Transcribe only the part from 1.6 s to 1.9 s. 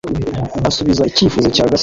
Gasore